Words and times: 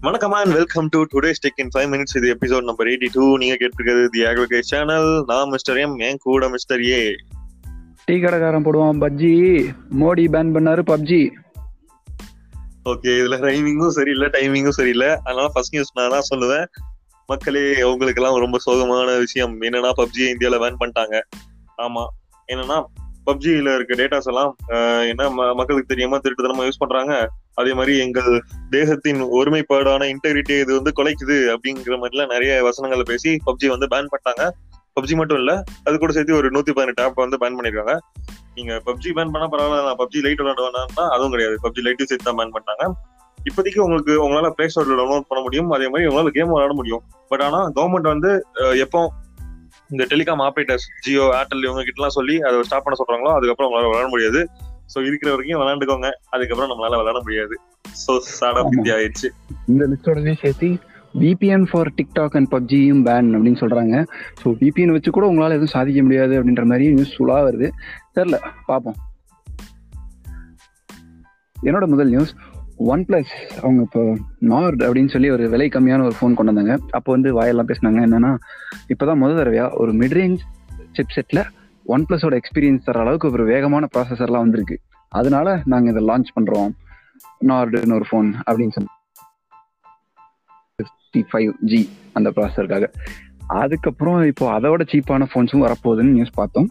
வணக்கம் 0.00 0.32
and 0.32 0.52
welcome 0.52 0.88
to 0.88 1.02
today's 1.12 1.40
tech 1.42 1.56
in 1.56 1.68
five 1.74 1.92
minutes 1.92 2.16
இது 2.16 2.36
episode 2.40 2.64
number 2.64 2.86
eighty 2.86 3.08
two 3.12 3.36
நீங்க 3.36 3.54
கேட்டிருக்கிறது 3.54 4.06
தி 4.06 4.20
அக்ரிகேட் 4.20 4.60
சேனல் 4.60 5.24
நான் 5.26 5.48
மிஸ்டர் 5.48 5.76
எம் 5.76 5.98
என் 5.98 6.18
கூட 6.20 6.48
மிஸ்டர் 6.48 6.84
ஏ 6.84 7.16
டீ 8.04 8.20
கடைக்காரன் 8.20 8.64
போடுவான் 8.64 9.00
பப்ஜி. 9.00 9.32
மோடி 10.00 10.24
பேன் 10.24 10.52
பண்ணாரு 10.54 10.82
பப்ஜி. 10.86 11.30
ஓகே 12.84 13.10
இதுல 13.22 13.38
ரைமிங்கும் 13.40 13.88
சரியில்லை 13.88 14.28
டைமிங்கும் 14.28 14.76
சரியில்லை. 14.78 15.08
அதனால 15.08 15.48
ஃபர்ஸ்ட் 15.48 15.72
நியூஸ் 15.72 15.98
நான் 15.98 16.10
தான் 16.10 16.28
சொல்லுவேன். 16.30 16.66
மக்களே 17.26 17.82
உங்களுக்கு 17.82 18.22
எல்லாம் 18.22 18.38
ரொம்ப 18.38 18.58
சோகமான 18.66 19.18
விஷயம். 19.18 19.62
என்னன்னா 19.62 19.92
பப்ஜி 19.96 20.20
இந்தியால 20.20 20.58
பேன் 20.58 20.76
பண்ணிட்டாங்க. 20.80 21.20
ஆமா. 21.78 22.06
என்னன்னா 22.52 22.84
பப்ஜியில 23.26 23.74
இருக்க 23.74 23.94
டேட்டாஸ் 23.94 24.26
எல்லாம் 24.26 24.56
என்ன 25.08 25.30
மக்களுக்கு 25.30 25.84
தெரியாம 25.86 26.18
திருட்டுத்தனமா 26.18 26.66
யூஸ் 26.66 26.82
பண்றாங்க. 26.84 27.30
அதே 27.60 27.72
மாதிரி 27.78 27.92
எங்கள் 28.04 28.30
தேசத்தின் 28.76 29.20
ஒருமைப்பாடான 29.38 30.08
இன்டெகிரிட்டியை 30.12 30.60
இது 30.64 30.72
வந்து 30.78 30.92
குலைக்குது 30.98 31.36
அப்படிங்கிற 31.54 31.96
மாதிரிலாம் 32.02 32.32
நிறைய 32.34 32.52
வசனங்களை 32.68 33.04
பேசி 33.12 33.30
பப்ஜி 33.48 33.68
வந்து 33.74 33.88
பேன் 33.94 34.10
பண்ணிட்டாங்க. 34.12 34.44
பப்ஜி 34.96 35.14
மட்டும் 35.20 35.40
இல்ல 35.42 35.52
அது 35.86 35.94
கூட 36.02 36.12
சேர்த்து 36.16 36.38
ஒரு 36.40 36.48
நூத்தி 36.54 36.72
பதினெட்டு 36.78 37.04
ஆப் 37.04 37.22
வந்து 37.24 37.40
பேன் 37.42 37.56
பண்ணிருக்காங்க. 37.58 37.94
நீங்க 38.56 38.72
பப்ஜி 38.88 39.10
பேன் 39.18 39.32
பண்ணா 39.34 39.46
பரவாயில்ல 39.52 39.84
நான் 39.88 40.00
பப்ஜி 40.00 40.20
லைட் 40.24 40.42
விளாடுவேன்னா 40.42 41.04
அதுவும் 41.14 41.34
கிடையாது. 41.34 41.56
பப்ஜி 41.64 41.84
லைட்டும் 41.86 42.10
சேர்த்து 42.10 42.28
தான் 42.30 42.40
பேன் 42.40 42.54
பண்ணாங்க 42.56 42.86
இப்போதைக்கு 43.38 43.80
உங்களுக்கு 43.84 44.12
உங்களால 44.22 44.48
பிளே 44.56 44.66
ஸ்டோர்ல 44.72 44.96
டவுன்லோட் 45.00 45.28
பண்ண 45.30 45.40
முடியும். 45.44 45.68
அதே 45.76 45.86
மாதிரி 45.92 46.08
உங்களால 46.10 46.30
கேம் 46.36 46.52
விளாட 46.52 46.74
முடியும். 46.80 47.02
பட் 47.30 47.44
ஆனா 47.46 47.60
கவர்மெண்ட் 47.76 48.08
வந்து 48.14 48.30
எப்போ 48.84 49.00
இந்த 49.90 50.04
டெலிகாம் 50.12 50.42
ஆப்ரேட்டர்ஸ் 50.46 50.86
ஜியோ 51.04 51.26
ஏர்டெல் 51.38 51.64
இவங்க 51.66 51.82
கிட்ட 51.84 52.00
எல்லாம் 52.00 52.16
சொல்லி 52.16 52.34
அதை 52.46 52.56
ஸ்டாப் 52.68 52.84
பண்ண 52.86 52.96
சொல்றாங்களோ 53.00 53.30
அதுக்கப்புறம் 53.36 53.68
உங்களால 53.68 53.90
விளாட 53.92 54.08
முடியாது. 54.14 54.40
சோ 54.94 55.06
இருக்கிற 55.06 55.34
வரைக்கும் 55.34 55.60
விளையாண்டுக்கோங்க. 55.60 56.10
அதுக்கப்புறம் 56.30 56.70
நம்மளால 56.70 56.90
விளையாட 56.90 57.18
முடியாது. 57.20 57.60
சோ 58.06 58.18
சாடா 58.18 58.64
ஆமா. 58.64 58.68
ஆயிடுச்சு. 58.82 59.28
இந்த 59.66 59.86
லிஸ்டோடவே 59.86 60.34
சேர்த்து 60.40 60.78
விபிஎன் 61.18 61.66
ஃபார் 61.70 61.92
டிக்டாக் 62.02 62.36
அண்ட் 62.36 62.52
பப்ஜியும் 62.52 63.02
பேன் 63.04 63.36
அப்படின்னு 63.36 63.60
சொல்றாங்க. 63.60 64.06
ஸோ 64.44 64.46
விபிஎன் 64.46 64.92
வச்சு 64.92 65.10
கூட 65.10 65.26
உங்களால் 65.26 65.50
எதுவும் 65.50 65.68
சாதிக்க 65.68 66.02
முடியாது 66.02 66.42
அப்படின்ற 66.42 66.64
மாதிரி 66.64 66.92
நியூஸ் 66.92 67.22
ஃபுல்லாக 67.22 67.48
வருது. 67.48 67.70
தெரில 68.14 68.38
பார்ப்போம். 68.66 68.94
என்னோட 71.62 71.86
முதல் 71.86 72.08
நியூஸ் 72.08 72.34
ஒன் 72.76 73.04
பிளஸ் 73.08 73.32
அவங்க 73.62 73.82
இப்போ 73.82 74.16
நார்ட் 74.38 74.82
அப்படின்னு 74.82 75.08
சொல்லி 75.08 75.30
ஒரு 75.30 75.48
விலை 75.48 75.68
கம்மியான 75.68 76.02
ஒரு 76.02 76.14
ஃபோன் 76.20 76.34
கொண்டு 76.34 76.52
வந்தாங்க. 76.52 76.78
அப்போ 76.90 77.12
வந்து 77.12 77.32
வாயெல்லாம் 77.32 77.68
பேசினாங்க. 77.68 78.00
என்னன்னா 78.08 78.36
இப்போதான் 78.88 79.16
முதல் 79.16 79.38
தடவையா 79.38 79.74
ஒரு 79.74 79.92
மிட்ரேஞ்ச் 79.92 80.38
சிப் 80.92 81.14
செட்டில் 81.16 81.44
ஒன் 81.84 82.04
பிளஸோட 82.08 82.38
எக்ஸ்பீரியன்ஸ் 82.38 82.84
தர 82.84 83.00
அளவுக்கு 83.00 83.30
ஒரு 83.30 83.44
வேகமான 83.44 83.88
ப்ராசஸர்லாம் 83.96 84.44
வந்திருக்கு. 84.44 84.80
அதனால 85.08 85.62
நாங்கள் 85.64 85.92
இதை 85.92 86.06
லான்ச் 86.06 86.36
பண்ணுறோம் 86.40 86.70
நார்டுன்னு 87.44 87.98
ஒரு 87.98 88.06
ஃபோன் 88.10 88.30
அப்படின்னு 88.46 88.74
சொல்லி 88.76 88.88
ஃபைவ் 91.32 91.52
ஜி 91.60 91.88
அந்த 92.12 92.32
ப்ராசஸருக்காக 92.36 92.86
அதுக்கப்புறம் 93.46 94.26
இப்போ 94.26 94.60
அதோட 94.60 94.80
சீப்பான 94.92 95.26
ஃபோன்ஸும் 95.34 95.64
வரப்போகுதுன்னு 95.66 96.14
நியூஸ் 96.16 96.30
பார்த்தோம். 96.30 96.68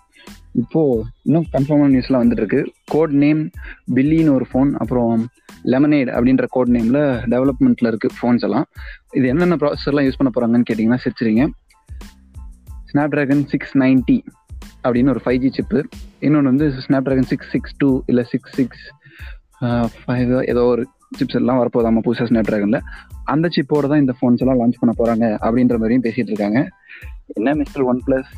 இப்போ 0.53 1.05
இன்னும் 1.23 1.45
கன்ஃபார்மான 1.53 1.91
நியூஸ்லாம் 1.93 2.21
வந்துட்டு 2.23 2.31
இருக்கு. 2.31 2.71
கோட் 2.85 3.09
நேம் 3.09 3.49
பில்லின்னு 3.95 4.33
ஒரு 4.33 4.47
ஃபோன் 4.53 4.71
அப்புறம் 4.73 5.27
லெமனேட் 5.63 6.09
அப்படின்ற 6.17 6.45
கோட் 6.49 6.67
நேம்ல 6.67 6.99
டெவலப்மெண்ட்ல 7.33 7.87
இருக்கு 7.87 8.09
ஃபோன்ஸ் 8.21 8.39
எல்லாம். 8.39 8.65
இது 9.11 9.27
என்னென்ன 9.27 9.55
ப்ராசஸர்லாம் 9.55 10.07
யூஸ் 10.07 10.19
பண்ண 10.19 10.29
போறாங்கன்னு 10.33 10.73
கேட்டிங்கன்னா 10.73 10.97
சிரிச்சிருங்க. 11.05 11.49
ஸ்னாப் 12.91 13.07
டிராகன் 13.07 13.47
சிக்ஸ் 13.47 13.77
நைன்டி 13.77 14.23
அப்படின்னு 14.83 15.09
ஒரு 15.09 15.21
ஃபைவ் 15.25 15.37
ஜி 15.37 15.49
சிப்பு 15.49 15.79
இன்னொன்று 16.19 16.49
வந்து 16.49 16.67
snap 16.85 17.03
dragon 17.03 17.29
six 17.31 17.49
six 17.51 17.75
two 17.77 18.01
இல்லை 18.05 18.23
சிக்ஸ் 18.31 18.53
சிக்ஸ் 18.55 18.85
ஃபைவ் 19.95 20.31
ஏதோ 20.45 20.63
ஒரு 20.63 20.83
சிப்ஸ் 21.19 21.35
எல்லாம் 21.35 21.59
வரப்போதாமா 21.61 22.01
புதுசாக 22.05 22.27
ஸ்னாப் 22.29 22.49
டிராகனில் 22.49 22.81
அந்த 23.23 23.49
சிப்போட 23.55 23.87
தான் 23.87 23.99
இந்த 23.99 24.13
ஃபோன்ஸ் 24.17 24.37
எல்லாம் 24.37 24.59
லான்ச் 24.59 24.79
பண்ண 24.79 24.93
போறாங்க 24.97 25.25
அப்படின்ற 25.45 25.75
மாதிரியும் 25.77 26.03
பேசிட்டு 26.03 26.31
இருக்காங்க. 26.33 26.59
என்ன 27.27 27.53
மிஸ்டர் 27.53 27.83
ஒன் 27.83 28.01
பிளஸ் 28.07 28.31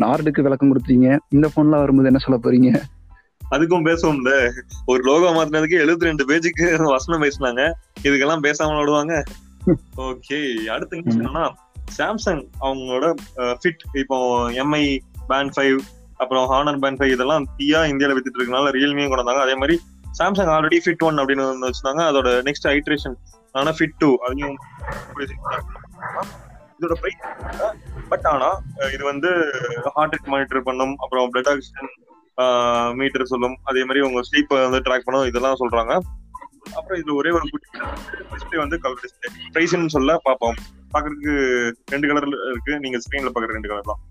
நார்டுக்கு 0.00 0.42
விளக்கம் 0.42 0.70
கொடுத்தீங்க. 0.72 1.18
இந்த 1.28 1.46
ஃபோன்லாம் 1.52 1.82
வரும்போது 1.84 2.06
என்ன 2.06 2.18
சொல்ல 2.18 2.38
போறீங்க? 2.44 2.70
அதுக்கும் 3.50 3.86
பேசுவோம்ல 3.88 4.32
ஒரு 4.86 5.02
லோகோ 5.02 5.28
மாத்தினதுக்கு 5.36 5.80
எழுபத்தி 5.84 6.08
ரெண்டு 6.10 6.24
பேஜுக்கு 6.30 6.66
வசனம் 6.84 7.22
பேசினாங்க. 7.22 7.62
இதுக்கெல்லாம் 8.02 8.44
பேசாம 8.46 8.78
விடுவாங்க. 8.78 9.22
ஓகே 10.08 10.38
அடுத்த 10.64 10.96
என்னன்னா 10.96 11.44
சாம்சங் 11.98 12.42
அவங்களோட 12.60 13.06
ஃபிட் 13.60 13.84
இப்போ 13.92 14.16
எம்ஐ 14.62 14.84
பேண்ட் 15.30 15.54
ஃபைவ் 15.56 15.78
அப்புறம் 16.22 16.44
ஹானர் 16.52 16.80
பேண்ட் 16.82 17.00
ஃபைவ் 17.00 17.12
இதெல்லாம் 17.16 17.44
தீயா 17.58 17.80
இந்தியால 17.92 18.14
வித்துட்டு 18.16 18.40
இருக்கனால 18.40 18.72
ரியல்மியும் 18.76 19.10
கொண்டு 19.10 19.24
வந்தாங்க 19.24 19.44
அதே 19.46 19.56
மாதிரி 19.62 19.76
சாம்சங் 20.18 20.50
ஆல்ரெடி 20.54 20.78
ஃபிட் 20.84 21.04
ஒன் 21.06 21.20
அப்படின்னு 21.20 21.44
ஒன்று 21.52 21.68
வச்சிருந்தாங்க. 21.68 22.02
அதோட 22.10 22.28
நெக்ஸ்ட் 22.48 22.68
ஹைட்ரேஷன் 22.72 23.16
ஆனா 23.60 23.70
ஃபிட் 23.78 23.96
டூ 24.02 24.10
அதையும் 24.26 24.56
இதோட 26.78 26.94
பிரைஸ் 27.00 27.20
பட் 28.12 28.26
ஆனா 28.32 28.48
இது 28.94 29.02
வந்து 29.10 29.30
ஹார்ட் 29.94 30.14
ரேட் 30.14 30.30
மானிட்டர் 30.32 30.66
பண்ணும். 30.68 30.94
அப்புறம் 31.02 31.30
பிளட் 31.34 31.50
ஆக்சிஜன் 31.52 31.90
மீட்டர் 33.00 33.30
சொல்லும். 33.32 33.56
அதே 33.70 33.82
மாதிரி 33.88 34.00
உங்க 34.08 34.20
ஸ்லீப் 34.28 34.52
வந்து 34.64 34.80
ட்ராக் 34.86 35.06
பண்ணும். 35.06 35.26
இதெல்லாம் 35.30 35.60
சொல்றாங்க. 35.62 35.92
அப்புறம் 36.78 36.98
இதுல 37.00 37.14
ஒரே 37.20 37.30
ஒரு 37.36 37.44
டிஸ்பிளே 38.34 38.58
வந்து 38.64 38.76
கலர் 38.84 39.02
டிஸ்பிளே 39.04 39.30
பிரைஸ்ன்னு 39.54 39.94
சொல்ல 39.96 40.16
பார்ப்போம் 40.28 40.58
பாக்குறதுக்கு 40.94 41.34
ரெண்டு 41.94 42.08
கலர்ல 42.10 42.36
இருக்கு. 42.52 42.74
நீங்க 42.84 42.98
ஸ்கிரீன்ல 43.04 43.32
பாக்குற 43.34 43.56
ரெண்டு 43.58 43.70
கலர் 43.72 43.90
தான். 43.92 44.02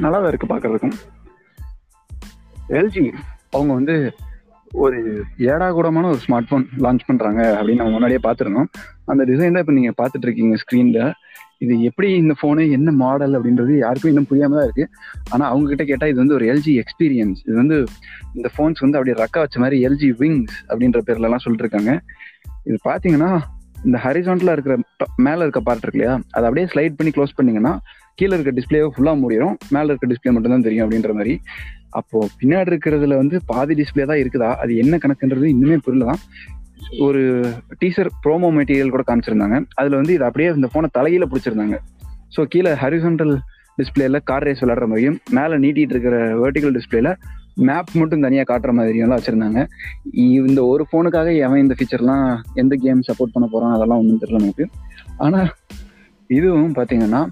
நல்லா 0.00 0.18
தான் 0.18 0.28
இருக்கு 0.28 0.46
பார்க்கறதுக்கும் 0.46 0.96
எல்ஜி 2.76 3.04
அவங்க 3.50 3.72
வந்து 3.74 3.96
ஒரு 4.72 4.98
ஏடா 5.50 5.66
கூடமான 5.70 6.08
ஒரு 6.08 6.20
ஸ்மார்ட் 6.24 6.48
ஃபோன் 6.48 6.64
லான்ச் 6.78 7.06
பண்றாங்க 7.06 7.40
அப்படின்னு 7.58 7.74
நம்ம 7.74 7.92
முன்னாடியே 7.92 8.20
பார்த்துருந்தோம். 8.24 8.68
அந்த 9.06 9.22
டிசைன் 9.24 9.54
தான் 9.54 9.64
இப்போ 9.64 9.72
நீங்க 9.72 9.92
பார்த்துட்டு 9.96 10.26
இருக்கீங்க 10.26 10.56
ஸ்க்ரீன்ல 10.56 11.00
இது 11.60 11.74
எப்படி 11.82 12.08
இந்த 12.14 12.34
ஃபோனு 12.38 12.62
என்ன 12.70 12.90
மாடல் 12.92 13.34
அப்படின்றது 13.34 13.74
யாருக்கும் 13.76 14.10
இன்னும் 14.10 14.28
புரியாமல் 14.28 14.58
தான் 14.58 14.66
இருக்கு. 14.68 14.84
ஆனா 15.30 15.44
அவங்க 15.46 15.68
கிட்ட 15.68 15.84
கேட்டா 15.84 16.06
இது 16.06 16.18
வந்து 16.18 16.34
ஒரு 16.34 16.46
எல்ஜி 16.52 16.72
எக்ஸ்பீரியன்ஸ் 16.82 17.38
இது 17.46 17.56
வந்து 17.56 17.76
இந்த 18.34 18.48
ஃபோன்ஸ் 18.54 18.82
வந்து 18.84 18.98
அப்படியே 18.98 19.16
ரக்க 19.22 19.38
வச்ச 19.40 19.58
மாதிரி 19.58 19.78
எல்ஜி 19.88 20.10
விங்ஸ் 20.20 20.56
அப்படின்ற 20.70 21.00
பேர்ல 21.08 21.28
எல்லாம் 21.30 21.44
சொல்லிட்டு 21.44 21.66
இருக்காங்க 21.66 21.92
இது 22.66 22.78
பாத்தீங்கன்னா 22.84 23.30
இந்த 23.84 23.98
ஹரிசான்ட்ல 24.04 24.52
இருக்கிற 24.52 24.74
மேலே 24.76 25.24
மேல 25.26 25.44
இருக்க 25.44 25.60
பார்ட் 25.60 25.84
இருக்கு 25.84 25.98
இல்லையா? 25.98 26.14
அதை 26.32 26.44
அப்படியே 26.48 26.66
ஸ்லைட் 26.66 26.98
பண்ணி 26.98 27.12
க்ளோஸ் 27.16 27.36
பண்ணீங்கன்னா 27.38 27.72
கீழே 28.20 28.32
இருக்க 28.36 28.52
டிஸ்பிளேவை 28.58 28.88
ஃபுல்லாக 28.94 29.16
முடியும் 29.22 29.54
மேலே 29.74 29.88
இருக்க 29.92 30.06
டிஸ்பிளே 30.12 30.32
மட்டும் 30.34 30.54
தான் 30.54 30.66
தெரியும் 30.66 30.84
அப்படின்ற 30.84 31.12
மாதிரி. 31.18 31.34
அப்போ 31.98 32.18
பின்னாடி 32.40 32.70
இருக்கிறதுல 32.72 33.16
வந்து 33.22 33.36
பாதி 33.50 33.74
டிஸ்பிளே 33.80 34.04
தான் 34.10 34.20
இருக்குதா? 34.22 34.50
அது 34.62 34.72
என்ன 34.82 34.98
கணக்குன்றது 35.02 35.46
இன்னுமே 35.54 35.76
புரியல 35.86 36.06
தான். 36.10 36.22
ஒரு 37.06 37.22
டீசர் 37.82 38.10
ப்ரோமோ 38.24 38.48
மெட்டீரியல் 38.56 38.94
கூட 38.94 39.04
காமிச்சிருந்தாங்க. 39.10 39.58
அதில் 39.80 39.98
வந்து 40.00 40.12
இது 40.16 40.26
அப்படியே 40.28 40.48
இந்த 40.58 40.68
ஃபோனை 40.72 40.88
தலையில 40.98 41.26
பிடிச்சிருந்தாங்க. 41.30 41.78
ஸோ 42.34 42.42
கீழே 42.52 42.72
ஹரிசன்டல் 42.82 43.34
டிஸ்பிளேல 43.78 44.18
கார் 44.28 44.46
ரேஸ் 44.48 44.62
விளாடுற 44.64 44.86
மாதிரியும் 44.90 45.16
மேலே 45.38 45.54
நீட்டிட்டு 45.64 45.94
இருக்கிற 45.94 46.18
வெர்டிகல் 46.42 46.76
டிஸ்பிளேல 46.76 47.10
மேப் 47.66 47.90
மட்டும் 48.00 48.24
தனியாக 48.26 48.46
காட்டுற 48.50 48.70
மாதிரியெல்லாம் 48.78 49.18
வச்சுருந்தாங்க. 49.20 49.60
இந்த 50.48 50.60
ஒரு 50.72 50.84
ஃபோனுக்காக 50.88 51.28
எவன் 51.46 51.62
இந்த 51.64 51.74
ஃபீச்சர்லாம் 51.78 52.26
எந்த 52.62 52.74
கேம் 52.84 53.06
சப்போர்ட் 53.08 53.34
பண்ண 53.34 53.48
போகிறான் 53.54 53.74
அதெல்லாம் 53.76 54.00
ஒன்றும் 54.02 54.22
தெரியல 54.22 54.42
நமக்கு. 54.44 54.66
ஆனால் 55.26 55.50
இதுவும் 56.38 56.76
பார்த்தீங்கன்னா 56.78 57.22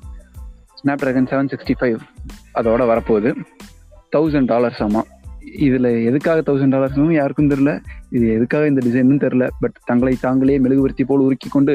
snap 0.85 1.03
dragon 1.03 1.29
seven 1.29 1.49
sixty 1.51 1.75
five 1.81 1.99
அதோட 2.59 2.83
வரப்போகுது. 2.91 3.31
தௌசண்ட் 4.15 4.49
டாலர்ஸ் 4.51 4.81
ஆமாம் 4.87 5.07
இதில் 5.67 5.89
எதுக்காக 6.09 6.43
தௌசண்ட் 6.49 6.75
டாலர்ஸும் 6.75 7.13
யாருக்கும் 7.19 7.49
தெரில 7.53 7.71
இது 8.17 8.27
எதுக்காக 8.37 8.69
இந்த 8.71 8.81
டிசைனும் 8.87 9.23
தெரில 9.25 9.45
பட் 9.63 9.77
தங்களை 9.91 10.15
தாங்களே 10.25 10.57
மெழுகுவர்த்தி 10.65 11.05
போல் 11.11 11.25
உருக்கி 11.27 11.49
கொண்டு 11.57 11.75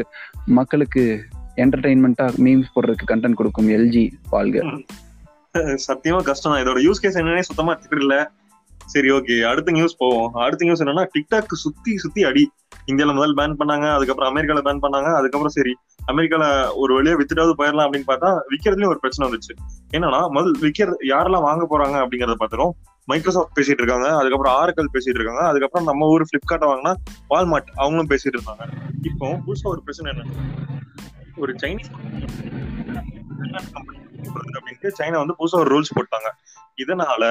மக்களுக்கு 0.58 1.04
என்டர்டைன்மெண்ட்டாக 1.64 2.44
மீம்ஸ் 2.46 2.74
போடுறதுக்கு 2.76 3.10
கண்டென்ட் 3.12 3.40
கொடுக்கும் 3.40 3.70
எல்ஜி 3.78 4.06
வாழ்க. 4.34 4.66
சத்தியமா 5.88 6.22
கஷ்டம் 6.30 6.52
தான். 6.54 6.62
இதோட 6.64 6.80
யூஸ் 6.88 7.04
கேஸ் 7.04 7.20
என்னன்னே 7.22 7.44
சுத்தமா 7.50 7.74
தெரியல. 7.86 8.18
சரி 8.94 9.10
ஓகே 9.16 9.36
அடுத்த 9.50 9.70
நியூஸ் 9.78 10.00
போவோம். 10.02 10.30
அடுத்த 10.46 10.66
நியூஸ் 10.66 10.82
என்னன்னா 10.84 11.04
டிக்டாக் 11.16 11.54
சுத்தி 11.64 11.92
சுத்தி 12.04 12.22
அடி. 12.30 12.44
இந்தியாவில் 12.90 13.18
முதல் 13.18 13.36
பேன் 13.40 13.56
பண்ணாங்க 13.60 13.86
அதுக்கப்புறம் 13.96 14.30
அமெரிக்கால 14.32 14.62
பேன் 14.68 14.82
பண்ணாங்க 14.84 15.10
அதுக்கப்புறம் 15.20 15.56
சரி 15.58 15.74
அமெரிக்கால 16.12 16.44
ஒரு 16.82 16.92
வழியா 16.98 17.16
வித்துட்டாவது 17.20 17.54
போயிடலாம் 17.60 17.88
அப்படின்னு 17.88 18.10
பார்த்தா 18.12 18.30
விற்கிறதுலயும் 18.52 18.92
ஒரு 18.94 19.02
பிரச்சனை 19.04 19.24
வந்துச்சு. 19.28 19.54
என்னன்னா 19.96 20.22
முதல் 20.38 20.56
விற்கிற 20.64 20.96
யாரெல்லாம் 21.12 21.46
வாங்க 21.50 21.66
போறாங்க 21.72 21.98
அப்படிங்கறத 22.04 22.38
பாத்துரும் 22.42 22.74
மைக்ரோசாஃப்ட் 23.12 23.56
பேசிட்டு 23.58 23.82
இருக்காங்க 23.82 24.08
அதுக்கப்புறம் 24.18 24.56
ஆரக்கல் 24.62 24.92
பேசிட்டு 24.96 25.20
இருக்காங்க 25.20 25.44
அதுக்கப்புறம் 25.52 25.88
நம்ம 25.90 26.10
ஊர் 26.14 26.26
பிளிப்கார்ட் 26.32 26.68
வாங்கினா 26.72 26.94
வால்மார்ட் 27.32 27.72
அவங்களும் 27.82 28.12
பேசிட்டு 28.14 28.38
இருந்தாங்க. 28.38 28.66
இப்போ 29.10 29.28
புதுசா 29.48 29.68
ஒரு 29.74 29.82
பிரச்சனை 29.88 30.12
என்ன? 30.14 30.26
ஒரு 31.44 31.54
சைனீஸ் 31.64 31.90
அப்படின்ட்டு 34.58 34.90
சைனா 35.00 35.18
வந்து 35.24 35.38
புதுசா 35.40 35.60
ஒரு 35.64 35.72
ரூல்ஸ் 35.76 35.96
போட்டாங்க. 35.98 36.30
இதனால 36.84 37.24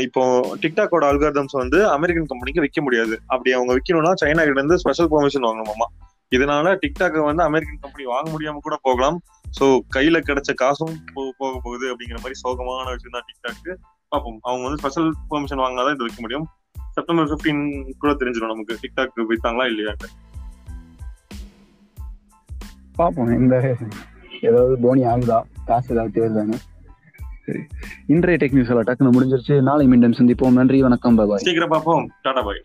இப்போ 0.00 0.40
டிக்டாக்கோட 0.60 1.04
அல்காரதம்ஸ் 1.04 1.52
வந்து 1.52 1.88
அமெரிக்கன் 1.88 2.26
கம்பெனிக்கு 2.26 2.60
விற்க 2.60 2.82
முடியாது. 2.82 3.20
அப்படி 3.26 3.52
அவங்க 3.52 3.74
விற்கணும்னா 3.74 4.10
சைனா 4.10 4.14
கிட்ட 4.14 4.50
இருந்து 4.50 4.78
ஸ்பெஷல் 4.78 5.10
பெர்மிஷன் 5.10 5.44
வாங்கணுமாமா. 5.44 5.86
இதனால 6.30 6.78
டிக்டாக் 6.86 7.24
வந்து 7.24 7.42
அமெரிக்கன் 7.42 7.78
கம்பெனி 7.80 8.08
வாங்க 8.08 8.30
முடியாம 8.30 8.56
கூட 8.58 8.78
போகலாம். 8.82 9.20
ஸோ 9.60 9.80
கையில 9.96 10.20
கிடைச்ச 10.26 10.54
காசும் 10.54 11.04
போ- 11.14 11.30
போக 11.38 11.60
போகுது 11.62 11.86
அப்படிங்கிற 11.86 12.16
மாதிரி 12.16 12.32
சோகமான 12.32 12.84
விஷயம் 12.84 13.10
தான் 13.10 13.22
டிக்டாக்கு 13.22 13.74
பார்ப்போம். 14.08 14.38
அவங்க 14.42 14.62
வந்து 14.62 14.78
ஸ்பெஷல் 14.78 15.14
பெர்மிஷன் 15.30 15.64
வாங்கினாதான் 15.64 15.94
இது 15.94 16.04
விற்க 16.04 16.20
முடியும். 16.20 16.48
செப்டம்பர் 16.90 17.26
15 17.26 17.90
கூட 17.98 18.12
தெரிஞ்சிடும் 18.12 18.46
நமக்கு. 18.46 18.78
டிக்டாக் 18.82 19.20
விற்றாங்களா 19.28 19.68
இல்லையான்னு 19.68 20.30
பார்ப்போம். 22.94 23.38
இந்த 23.38 23.76
ஏதாவது 24.40 24.78
போனி 24.78 25.04
ஆகுதா? 25.04 25.40
காசு 25.64 25.94
ஏதாவது 25.94 26.22
தேவைதானே? 26.22 26.54
சரி. 27.46 27.58
இன்றைய 28.06 28.46
டெக் 28.46 28.52
நியூஸ் 28.52 28.68
எல்லாம் 28.68 28.84
டக்குன்னு 28.84 29.16
முடிஞ்சிருச்சு. 29.16 29.62
நாளை 29.62 29.86
மீண்டும் 29.86 30.12
சந்திப்போம். 30.12 30.52
நன்றி 30.52 30.82
வணக்கம் 30.82 31.14
பாய் 31.14 31.36
சீக்கிரம் 31.36 31.68
பார்ப்போம். 31.68 32.10
டாடா 32.22 32.42
பாய் 32.42 32.60